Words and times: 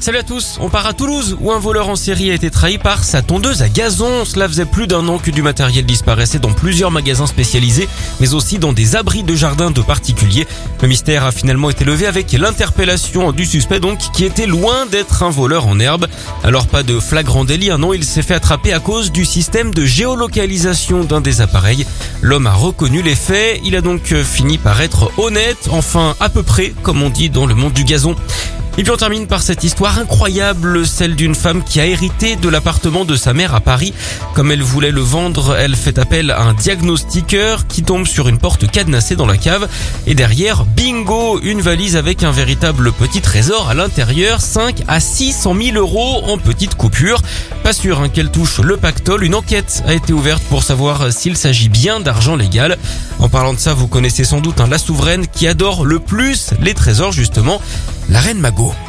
Salut 0.00 0.18
à 0.18 0.22
tous, 0.22 0.58
on 0.60 0.70
part 0.70 0.86
à 0.86 0.92
Toulouse 0.92 1.36
où 1.40 1.50
un 1.50 1.58
voleur 1.58 1.88
en 1.88 1.96
série 1.96 2.30
a 2.30 2.34
été 2.34 2.50
trahi 2.50 2.78
par 2.78 3.02
sa 3.02 3.20
tondeuse 3.20 3.62
à 3.62 3.68
gazon. 3.68 4.24
Cela 4.24 4.46
faisait 4.46 4.64
plus 4.64 4.86
d'un 4.86 5.08
an 5.08 5.18
que 5.18 5.32
du 5.32 5.42
matériel 5.42 5.84
disparaissait 5.84 6.38
dans 6.38 6.52
plusieurs 6.52 6.92
magasins 6.92 7.26
spécialisés, 7.26 7.88
mais 8.20 8.32
aussi 8.32 8.60
dans 8.60 8.72
des 8.72 8.94
abris 8.94 9.24
de 9.24 9.34
jardins 9.34 9.72
de 9.72 9.80
particuliers. 9.80 10.46
Le 10.82 10.86
mystère 10.86 11.24
a 11.24 11.32
finalement 11.32 11.68
été 11.68 11.84
levé 11.84 12.06
avec 12.06 12.30
l'interpellation 12.30 13.32
du 13.32 13.44
suspect 13.44 13.80
donc 13.80 13.98
qui 14.12 14.24
était 14.24 14.46
loin 14.46 14.86
d'être 14.86 15.24
un 15.24 15.30
voleur 15.30 15.66
en 15.66 15.80
herbe. 15.80 16.06
Alors 16.44 16.68
pas 16.68 16.84
de 16.84 17.00
flagrant 17.00 17.44
délit, 17.44 17.70
non, 17.76 17.92
il 17.92 18.04
s'est 18.04 18.22
fait 18.22 18.34
attraper 18.34 18.72
à 18.72 18.78
cause 18.78 19.10
du 19.10 19.24
système 19.24 19.74
de 19.74 19.84
géolocalisation 19.84 21.02
d'un 21.02 21.20
des 21.20 21.40
appareils. 21.40 21.86
L'homme 22.22 22.46
a 22.46 22.54
reconnu 22.54 23.02
les 23.02 23.16
faits, 23.16 23.60
il 23.64 23.74
a 23.74 23.80
donc 23.80 24.14
fini 24.14 24.58
par 24.58 24.80
être 24.80 25.10
honnête, 25.18 25.68
enfin 25.72 26.14
à 26.20 26.28
peu 26.28 26.44
près 26.44 26.72
comme 26.84 27.02
on 27.02 27.10
dit 27.10 27.30
dans 27.30 27.46
le 27.46 27.56
monde 27.56 27.72
du 27.72 27.82
gazon. 27.82 28.14
Et 28.78 28.84
puis 28.84 28.92
on 28.92 28.96
termine 28.96 29.26
par 29.26 29.42
cette 29.42 29.64
histoire 29.64 29.98
incroyable, 29.98 30.86
celle 30.86 31.16
d'une 31.16 31.34
femme 31.34 31.64
qui 31.64 31.80
a 31.80 31.86
hérité 31.86 32.36
de 32.36 32.48
l'appartement 32.48 33.04
de 33.04 33.16
sa 33.16 33.34
mère 33.34 33.52
à 33.52 33.60
Paris. 33.60 33.92
Comme 34.34 34.52
elle 34.52 34.62
voulait 34.62 34.92
le 34.92 35.00
vendre, 35.00 35.56
elle 35.56 35.74
fait 35.74 35.98
appel 35.98 36.30
à 36.30 36.42
un 36.42 36.54
diagnostiqueur 36.54 37.66
qui 37.66 37.82
tombe 37.82 38.06
sur 38.06 38.28
une 38.28 38.38
porte 38.38 38.70
cadenassée 38.70 39.16
dans 39.16 39.26
la 39.26 39.36
cave. 39.36 39.68
Et 40.06 40.14
derrière, 40.14 40.64
bingo, 40.64 41.40
une 41.42 41.60
valise 41.60 41.96
avec 41.96 42.22
un 42.22 42.30
véritable 42.30 42.92
petit 42.92 43.20
trésor 43.20 43.68
à 43.68 43.74
l'intérieur, 43.74 44.40
5 44.40 44.84
à 44.86 45.00
600 45.00 45.56
000 45.60 45.76
euros 45.76 46.22
en 46.28 46.38
petites 46.38 46.76
coupures. 46.76 47.20
Pas 47.64 47.72
sûr 47.72 48.00
hein, 48.00 48.08
qu'elle 48.08 48.30
touche 48.30 48.60
le 48.60 48.76
pactole. 48.76 49.24
Une 49.24 49.34
enquête 49.34 49.82
a 49.88 49.94
été 49.94 50.12
ouverte 50.12 50.44
pour 50.44 50.62
savoir 50.62 51.12
s'il 51.12 51.36
s'agit 51.36 51.68
bien 51.68 51.98
d'argent 51.98 52.36
légal. 52.36 52.78
En 53.18 53.28
parlant 53.28 53.54
de 53.54 53.58
ça, 53.58 53.74
vous 53.74 53.88
connaissez 53.88 54.22
sans 54.22 54.40
doute 54.40 54.60
hein, 54.60 54.68
la 54.70 54.78
souveraine 54.78 55.26
qui 55.26 55.48
adore 55.48 55.84
le 55.84 55.98
plus 55.98 56.50
les 56.60 56.74
trésors 56.74 57.10
justement 57.10 57.60
la 58.08 58.20
reine 58.20 58.40
Magot. 58.40 58.87